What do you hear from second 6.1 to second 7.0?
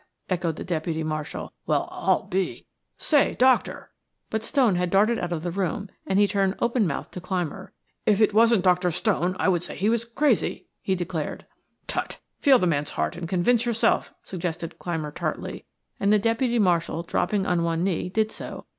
he turned open